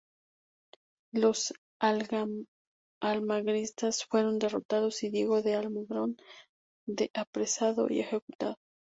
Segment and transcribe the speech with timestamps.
[1.13, 1.53] Los
[1.83, 6.07] almagristas fueron derrotados y Diego de Almagro
[7.13, 8.57] apresado y ejecutado.